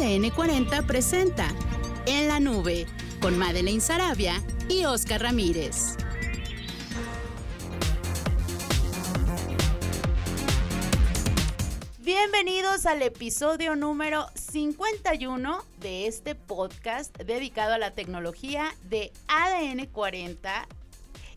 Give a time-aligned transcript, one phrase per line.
[0.00, 1.46] ADN 40 presenta
[2.06, 2.86] En la Nube
[3.20, 5.96] con Madeleine Sarabia y Oscar Ramírez.
[11.98, 20.66] Bienvenidos al episodio número 51 de este podcast dedicado a la tecnología de ADN 40,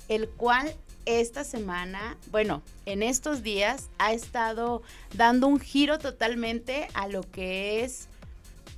[0.07, 0.73] el cual
[1.05, 4.83] esta semana, bueno, en estos días ha estado
[5.15, 8.07] dando un giro totalmente a lo que es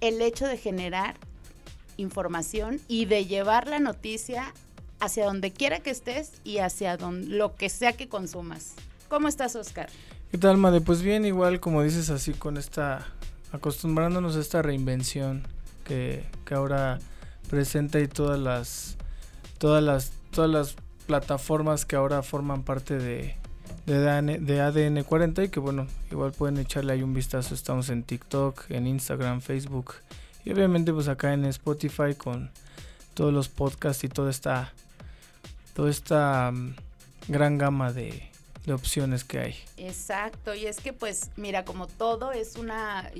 [0.07, 1.15] el hecho de generar
[1.97, 4.53] información y de llevar la noticia
[4.99, 8.73] hacia donde quiera que estés y hacia donde, lo que sea que consumas.
[9.09, 9.89] ¿Cómo estás, Oscar?
[10.31, 10.81] ¿Qué tal, Made?
[10.81, 13.07] Pues bien, igual como dices así con esta,
[13.51, 15.47] acostumbrándonos a esta reinvención
[15.83, 16.99] que, que ahora
[17.49, 18.97] presenta y todas las,
[19.57, 20.75] todas las, todas las
[21.07, 23.37] plataformas que ahora forman parte de,
[23.85, 27.53] de, ADN, de ADN 40 y que bueno, igual pueden echarle ahí un vistazo.
[27.53, 29.95] Estamos en TikTok, en Instagram, Facebook
[30.43, 32.49] y obviamente pues acá en Spotify con
[33.13, 34.73] todos los podcasts y toda esta,
[35.73, 36.75] toda esta mm,
[37.29, 38.29] gran gama de,
[38.65, 39.55] de opciones que hay.
[39.77, 43.11] Exacto, y es que pues mira, como todo es una,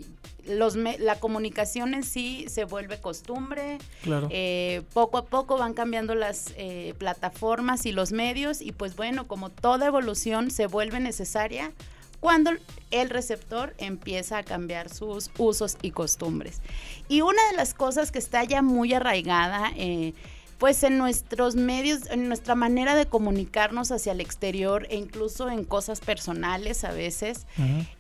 [0.47, 4.27] los la comunicación en sí se vuelve costumbre, claro.
[4.31, 9.27] Eh, poco a poco van cambiando las eh, plataformas y los medios y pues bueno,
[9.27, 11.71] como toda evolución se vuelve necesaria
[12.19, 12.51] cuando
[12.89, 16.61] el receptor empieza a cambiar sus usos y costumbres.
[17.07, 20.13] Y una de las cosas que está ya muy arraigada, eh,
[20.57, 25.65] pues en nuestros medios, en nuestra manera de comunicarnos hacia el exterior e incluso en
[25.65, 27.45] cosas personales a veces,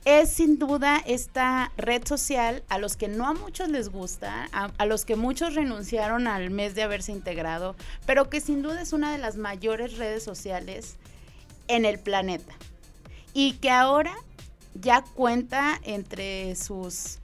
[0.05, 4.85] es sin duda esta red social a los que no a muchos les gusta, a,
[4.85, 7.75] los que muchos renunciaron al mes de haberse integrado,
[8.05, 10.95] pero que sin duda es una de las mayores redes sociales
[11.67, 12.53] en el planeta.
[13.33, 14.15] Y que ahora
[14.75, 17.19] ya cuenta entre sus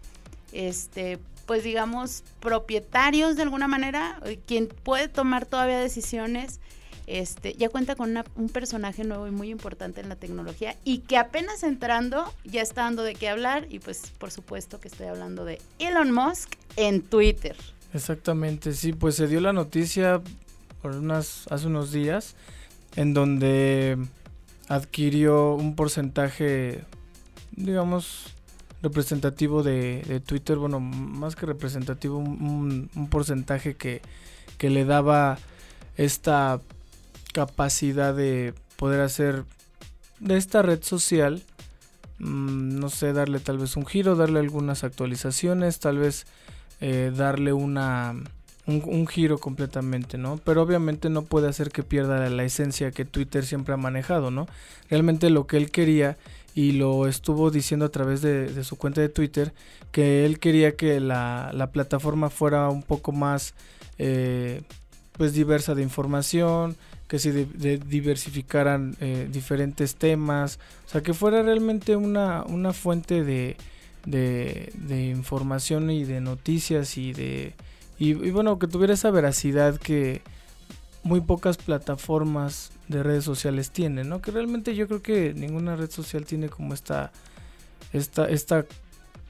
[0.52, 6.60] este pues digamos, propietarios de alguna manera, eh, quien puede tomar todavía decisiones,
[7.08, 11.17] este, ya cuenta con un personaje nuevo y muy importante en la tecnología y que
[11.17, 15.43] apenas entrando ya está dando de qué hablar y pues por supuesto que estoy hablando
[15.43, 17.55] de Elon Musk en Twitter.
[17.93, 20.21] Exactamente, sí, pues se dio la noticia
[20.82, 22.36] por unas, hace unos días
[22.95, 23.98] en donde
[24.67, 26.83] adquirió un porcentaje,
[27.52, 28.36] digamos,
[28.81, 34.02] representativo de, Twitter, bueno, más que representativo, un, porcentaje que,
[34.58, 35.37] que, le daba
[35.97, 36.59] esta
[37.33, 39.45] capacidad de poder hacer
[40.19, 41.43] de esta red social,
[42.19, 46.25] mm, no sé, darle tal vez un giro, darle algunas actualizaciones, tal vez
[46.80, 48.15] eh, darle una...
[48.67, 50.39] Un, un, giro completamente, ¿no?
[50.45, 54.48] Pero obviamente no puede hacer que pierda la esencia que Twitter siempre ha manejado, ¿no?
[54.87, 56.15] Realmente lo que él quería
[56.54, 59.54] y lo estuvo diciendo a través de, su cuenta de Twitter
[59.92, 63.54] que él quería que la, la plataforma fuera un poco más
[63.98, 64.61] eh,
[65.14, 66.76] pues diversa de información
[67.08, 67.45] que se
[67.78, 73.58] diversificaran eh, diferentes temas o sea que fuera realmente una, una fuente de,
[74.06, 77.54] de, información y de noticias y de
[78.00, 80.22] y bueno que tuviera esa veracidad que
[81.04, 84.22] muy pocas plataformas de redes sociales tienen, ¿no?
[84.22, 87.12] Que realmente yo creo que ninguna red social tiene como esta,
[87.94, 88.66] esta, esta,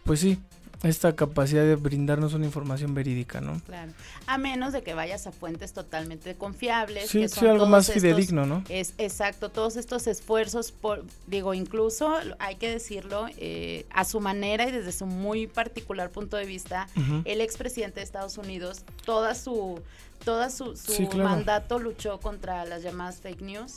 [0.04, 0.40] pues sí,
[0.84, 3.60] esta capacidad de brindarnos una información verídica, ¿no?
[3.66, 3.92] Claro.
[4.26, 7.10] A menos de que vayas a fuentes totalmente confiables.
[7.10, 8.64] Sí, sí, algo más fidedigno, ¿no?
[8.70, 14.68] Es exacto, todos estos esfuerzos, por, digo, incluso hay que decirlo, eh, a su manera
[14.68, 16.88] y desde su muy particular punto de vista,
[17.26, 19.82] el expresidente de Estados Unidos, toda su
[20.24, 20.76] toda su,
[21.16, 23.76] mandato luchó contra las llamadas fake news.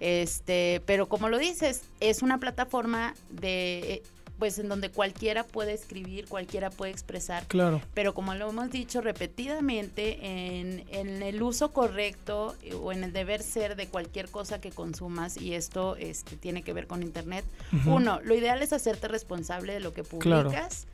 [0.00, 4.02] Este, pero como lo dices, es una plataforma de
[4.42, 7.46] pues en donde cualquiera puede escribir, cualquiera puede expresar.
[7.46, 7.80] Claro.
[7.94, 13.40] Pero como lo hemos dicho repetidamente, en, el uso correcto eh, o en el deber
[13.44, 17.44] ser de cualquier cosa que consumas, y esto este, tiene que ver con Internet,
[17.86, 20.88] uno, lo ideal es hacerte responsable de lo que publicas.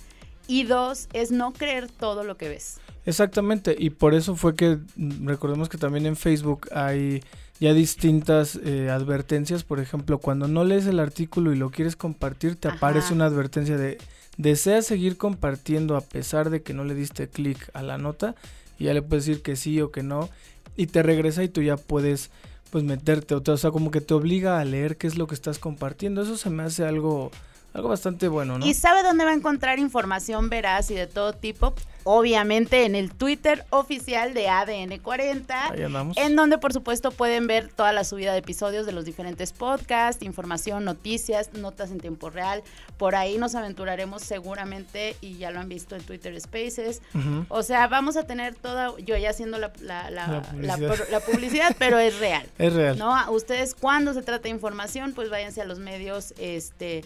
[0.47, 2.81] Y dos, es no creer todo lo que ves.
[3.06, 7.23] Exactamente, y por eso fue que mm, recordemos que también en Facebook hay
[7.61, 12.57] ya distintas eh, advertencias, por ejemplo, cuando no lees el artículo y lo quieres compartir,
[12.57, 13.99] te aparece una advertencia de
[14.37, 18.37] deseas seguir compartiendo a pesar de que no le diste clic a la nota
[18.79, 20.29] y ya le puedes decir que sí o que no.
[20.77, 22.31] Y te regresa y tú ya puedes
[22.71, 25.59] pues meterte, o sea, como que te obliga a leer qué es lo que estás
[25.59, 26.23] compartiendo.
[26.23, 27.33] Eso se me hace algo
[27.73, 28.67] algo bastante bueno, ¿no?
[28.67, 31.75] ¿Y sabe dónde va a encontrar información veraz y de todo tipo?
[32.11, 35.75] obviamente en el Twitter oficial de ADN 40,
[36.17, 40.23] en donde por supuesto pueden ver toda la subida de episodios de los diferentes podcasts,
[40.23, 42.62] información, noticias, notas en tiempo real.
[42.97, 47.03] Por ahí nos aventuraremos seguramente y ya lo han visto en Twitter Spaces.
[47.49, 51.76] O sea, vamos a tener toda, yo ya haciendo la, la, publicidad.
[51.79, 52.47] pero es real.
[52.59, 52.99] Es real.
[52.99, 53.31] ¿no?
[53.32, 57.05] Ustedes cuando se trata de información, pues váyanse a los medios, este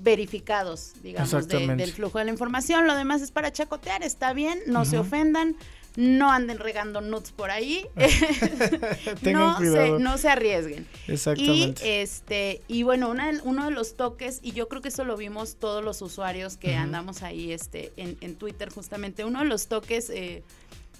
[0.00, 2.86] verificados, digamos, del flujo de la información.
[2.86, 5.56] Lo demás es para chacotear, está bien, no se ofendan,
[5.96, 7.86] no anden regando nuts por ahí,
[9.22, 10.86] no, se, no se arriesguen.
[11.06, 11.86] Exactamente.
[11.86, 13.14] Y, este, y bueno,
[13.44, 16.74] uno de los toques, y yo creo que eso lo vimos todos los usuarios que
[16.74, 20.42] andamos ahí este, en, Twitter justamente, uno de los toques eh,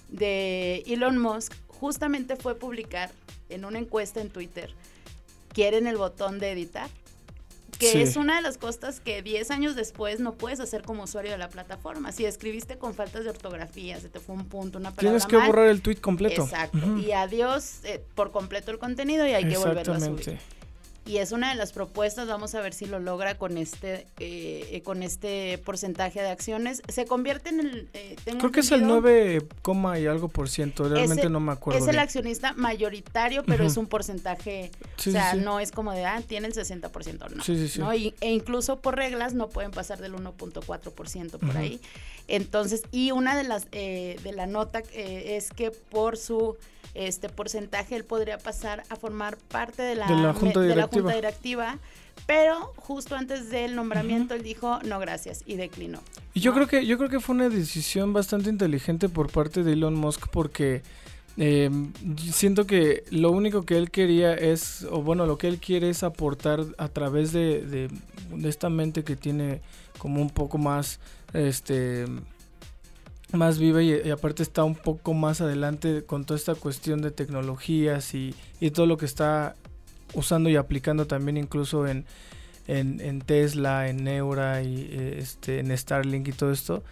[0.09, 3.11] de Elon Musk justamente fue publicar
[3.49, 4.73] en una encuesta en Twitter,
[5.53, 6.89] ¿quieren el botón de editar?
[7.77, 11.31] Que es una de las cosas que 10 años después no puedes hacer como usuario
[11.31, 12.11] de la plataforma.
[12.11, 15.37] Si escribiste con faltas de ortografía, se te fue un punto, una palabra Tienes que
[15.37, 16.43] borrar el tweet completo.
[16.43, 16.97] Exacto.
[16.97, 20.39] Y adiós eh, por completo el contenido y hay que volverlo a subir
[21.05, 24.81] y es una de las propuestas, vamos a ver si lo logra con este eh,
[24.83, 26.81] con este porcentaje de acciones.
[26.87, 27.89] Se convierte en el...
[27.93, 29.47] Eh, Creo que es el 9,
[29.99, 31.79] y algo por ciento, realmente no me acuerdo.
[31.79, 36.21] Es el accionista mayoritario, pero es un porcentaje, o sea, no es como de, ah,
[36.25, 37.43] tiene el 60%, no.
[37.43, 37.93] Sí, ¿no?
[37.93, 41.79] Y, e incluso por reglas no pueden pasar del 1.4% por ahí.
[42.27, 46.57] Entonces, y una de las, eh, de la nota eh, es que por su
[46.95, 51.77] este porcentaje él podría pasar a formar parte de la, junta, directiva.
[52.25, 55.99] pero justo antes del nombramiento él dijo no gracias y declinó.
[56.33, 59.73] Y yo creo que yo creo que fue una decisión bastante inteligente por parte de
[59.73, 60.83] Elon Musk porque
[61.37, 61.69] eh,
[62.31, 66.03] siento que lo único que él quería es, o bueno, lo que él quiere es
[66.03, 67.89] aportar a través de, de,
[68.47, 69.61] esta mente que tiene
[69.97, 70.99] como un poco más,
[71.33, 72.05] este,
[73.33, 78.13] más viva y, aparte está un poco más adelante con toda esta cuestión de tecnologías
[78.13, 78.33] y,
[78.73, 79.55] todo lo que está
[80.13, 82.05] usando y aplicando también incluso en,
[83.25, 86.83] Tesla, en Neura y este, en Starlink y todo esto.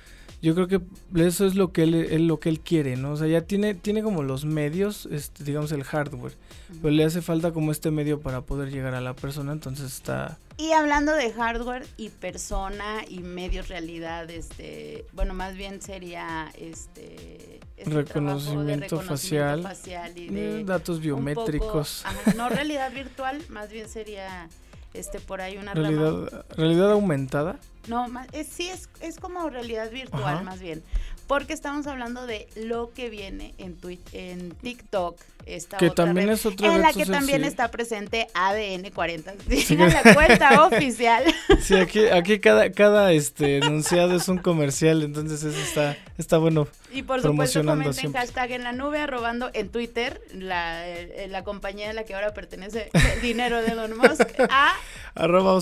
[0.43, 0.81] Yo creo que
[1.25, 3.13] eso es lo que él, lo que él quiere, ¿no?
[3.13, 6.33] O sea, ya tiene, tiene como los medios, este, digamos el hardware,
[6.81, 10.37] pero le hace falta como este medio para poder llegar a la persona, entonces está...
[10.57, 17.61] Y hablando de hardware y persona y medios realidad, este, bueno, más bien sería este,
[17.77, 19.65] este reconocimiento, facial,
[20.13, 22.03] y de mm, datos biométricos.
[22.35, 24.49] no realidad virtual, más bien sería
[24.93, 27.57] este por ahí una realidad, realidad aumentada.
[27.87, 30.83] No, es, sí, es, es como realidad virtual más bien.
[31.27, 33.77] Porque estamos hablando de lo que viene en,
[34.11, 35.17] en TikTok.
[35.45, 39.33] Esta que también es otra En la que también está presente ADN 40.
[39.65, 41.23] Sigan la cuenta oficial.
[41.61, 46.67] Sí, aquí, aquí cada, cada este enunciado es un comercial, entonces eso está, está bueno.
[46.91, 51.87] Y por supuesto comenten hashtag en la nube, arrobando en Twitter la, eh, la compañía
[51.87, 54.73] de la que ahora pertenece el dinero de Elon Musk a
[55.15, 55.59] arroba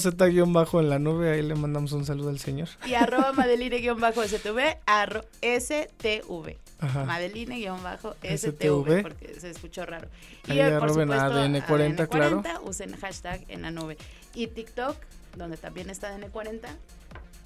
[0.48, 2.69] bajo en la nube, ahí le mandamos un saludo al señor.
[2.86, 6.57] Y arroba madeline-stv, arro STV.
[7.06, 10.07] Madeline-STV, porque se escuchó raro.
[10.47, 12.44] Y Ahí por supuesto, ADN40, claro.
[12.63, 13.97] Usen hashtag en la nube.
[14.33, 14.95] Y TikTok,
[15.38, 16.62] donde también está ADN40.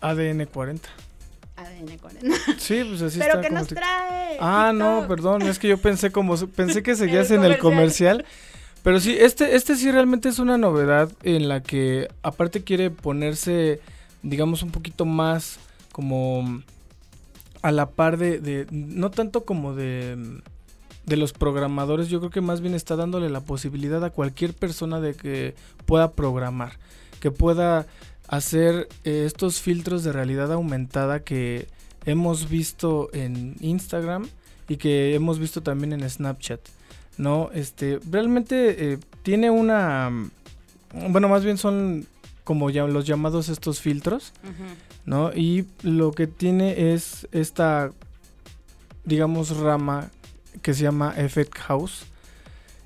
[0.02, 0.82] ADN40.
[1.58, 2.58] ADN40.
[2.58, 4.38] Sí, pues así Pero que nos trae.
[4.40, 8.26] Ah, no, perdón, es que yo pensé como pensé que seguías en el comercial.
[8.84, 13.80] Pero sí, este, este sí realmente es una novedad en la que aparte quiere ponerse,
[14.22, 15.58] digamos, un poquito más
[15.92, 16.62] como
[17.64, 20.40] a la par de, no tanto como de,
[21.06, 25.00] de los programadores, yo creo que más bien está dándole la posibilidad a cualquier persona
[25.00, 25.56] de que
[25.88, 26.74] pueda programar,
[27.20, 27.88] que pueda
[28.28, 31.68] hacer eh, estos filtros de realidad aumentada que
[32.06, 34.28] hemos visto en Instagram
[34.68, 36.60] y que hemos visto también en Snapchat.
[37.18, 40.12] No, este, realmente eh, tiene una,
[41.10, 42.06] bueno, más bien son
[42.44, 44.32] como ya los llamados estos filtros,
[45.06, 45.34] ¿no?
[45.34, 47.92] Y lo que tiene es esta,
[49.04, 50.12] digamos, rama
[50.62, 52.06] que se llama Effect House.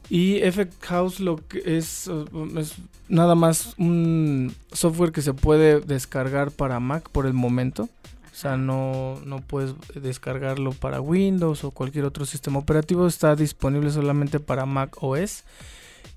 [0.10, 2.10] Y Effect House lo que es,
[2.58, 2.76] es
[3.08, 7.84] nada más un software que se puede descargar para Mac por el momento.
[8.32, 13.06] O sea, no, no puedes descargarlo para Windows o cualquier otro sistema operativo.
[13.06, 15.44] Está disponible solamente para Mac OS.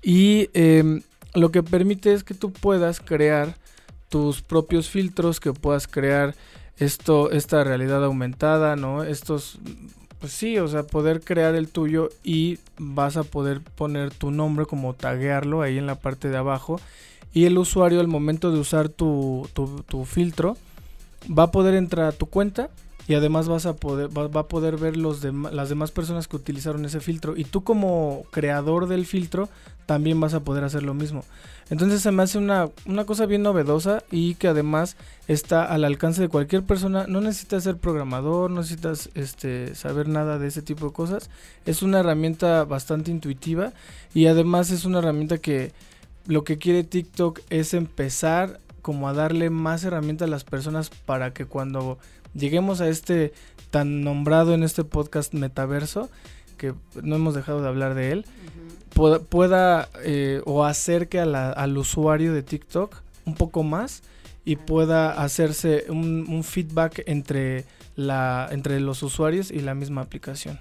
[0.01, 1.01] Y em,
[1.35, 3.55] lo que permite es que tú puedas crear
[4.09, 6.35] tus propios filtros, que puedas crear
[6.77, 9.03] esto, esta realidad aumentada, ¿no?
[9.03, 9.59] Estos,
[10.23, 14.65] pues sí, o sea, poder crear el tuyo y vas a poder poner tu nombre
[14.65, 16.79] como taguearlo ahí en la parte de abajo.
[17.33, 20.55] Y el usuario al momento de usar tu, tu filtro,
[21.27, 22.69] va a poder entrar a tu cuenta
[23.07, 26.85] y además vas a poder va, a poder ver los las demás personas que utilizaron
[26.85, 29.49] ese filtro y tú como creador del filtro
[29.85, 31.23] también vas a poder hacer lo mismo.
[31.69, 34.95] Entonces se me hace una, una cosa bien novedosa y que además
[35.27, 37.05] está al alcance de cualquier persona.
[37.07, 41.29] No necesitas ser programador, no necesitas este, saber nada de ese tipo de cosas.
[41.65, 43.73] Es una herramienta bastante intuitiva
[44.13, 45.71] y además es una herramienta que
[46.27, 51.33] lo que quiere TikTok es empezar como a darle más herramientas a las personas para
[51.33, 51.97] que cuando
[52.33, 53.33] lleguemos a este
[53.71, 56.09] tan nombrado en este podcast metaverso,
[56.57, 58.25] que no hemos dejado de hablar de él,
[58.93, 64.03] pueda, pueda, eh, o acerque a la- al usuario de TikTok un poco más
[64.45, 70.59] y pueda hacerse un, un feedback entre, la, entre los usuarios y la misma aplicación.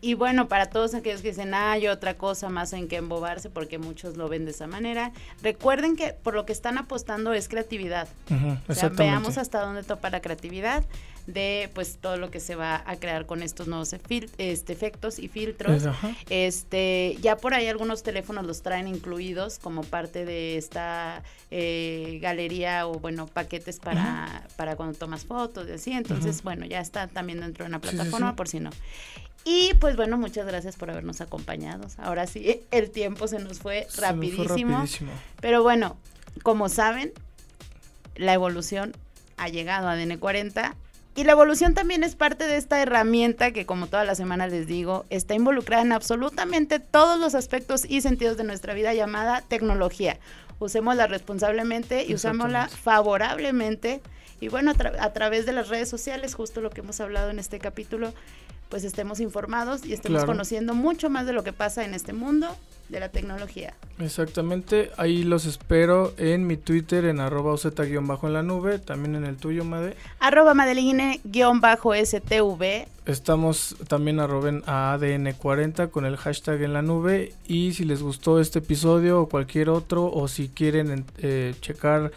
[0.00, 3.48] Y bueno, para todos aquellos que dicen, ah, hay otra cosa más en que embobarse,
[3.48, 5.12] porque muchos lo ven de esa manera,
[5.42, 8.06] recuerden que por lo que están apostando es creatividad.
[8.30, 10.84] Ujú, O sea, veamos hasta dónde topa la creatividad
[11.26, 15.28] de pues todo lo que se va a crear con estos nuevos este, efectos y
[15.28, 15.72] filtros.
[15.82, 16.14] Es- ajá.
[16.28, 22.86] Este, ya por ahí algunos teléfonos los traen incluidos como parte de esta eh, galería
[22.86, 25.92] o bueno, paquetes para, para cuando tomas fotos y así.
[25.92, 28.36] Entonces, bueno, ya está también dentro de una Sí, sí, plataforma sí.
[28.36, 28.70] por si no.
[29.46, 31.86] Y pues bueno, muchas gracias por habernos acompañado.
[31.98, 34.76] Ahora sí, el tiempo se nos fue Se nos fue rapidísimo.
[34.78, 35.12] rapidísimo.
[35.40, 35.96] Pero bueno,
[36.42, 37.12] como saben,
[38.16, 38.92] la evolución
[39.36, 40.74] ha llegado a DN40
[41.14, 44.66] y la evolución también es parte de esta herramienta que, como todas las semanas les
[44.66, 50.18] digo, está involucrada en absolutamente todos los aspectos y sentidos de nuestra vida llamada tecnología.
[50.58, 52.82] Usémosla responsablemente y usámosla Exactamente.
[52.82, 54.00] favorablemente.
[54.40, 57.30] Y bueno, a, tra- a través de las redes sociales, justo lo que hemos hablado
[57.30, 58.12] en este capítulo,
[58.74, 60.32] pues estemos informados y estemos Claro.
[60.32, 62.48] conociendo mucho más de lo que pasa en este mundo
[62.88, 63.72] de la tecnología.
[64.00, 67.54] Exactamente, ahí los espero en mi Twitter en arroba
[68.02, 69.94] bajo en la nube, también en el tuyo, Made.
[70.18, 72.86] Arroba Madeline-STV.
[73.06, 78.40] Estamos también arroben a ADN40 con el hashtag en la nube y si les gustó
[78.40, 82.10] este episodio o cualquier otro o si quieren en- eh, checar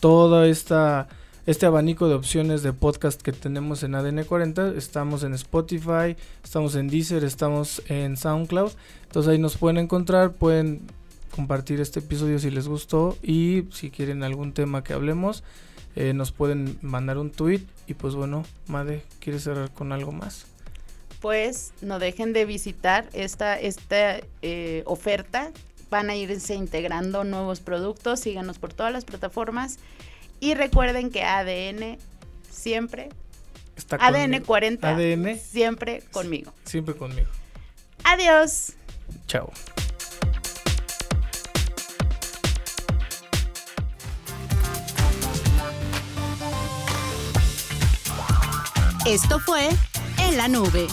[0.00, 1.06] toda esta
[1.46, 6.88] este abanico de opciones de podcast que tenemos en ADN40, estamos en Spotify, estamos en
[6.88, 8.72] Deezer, estamos en SoundCloud,
[9.04, 10.82] entonces ahí nos pueden encontrar, pueden
[11.34, 15.42] compartir este episodio si les gustó y si quieren algún tema que hablemos,
[15.96, 20.46] eh, nos pueden mandar un tweet y pues bueno, Made, ¿quieres cerrar con algo más?
[21.20, 25.50] Pues no dejen de visitar esta, esta eh, oferta.
[25.90, 28.20] Van a irse integrando nuevos productos.
[28.20, 29.78] Síganos por todas las plataformas.
[30.40, 31.98] Y recuerden que ADN
[32.50, 33.10] siempre,
[33.76, 34.46] Está ADN conmigo.
[34.46, 35.38] 40, ADN.
[35.38, 36.52] siempre conmigo.
[36.64, 37.28] Siempre conmigo.
[38.04, 38.72] Adiós.
[39.26, 39.52] Chao.
[49.06, 49.68] Esto fue
[50.18, 50.86] En la Nube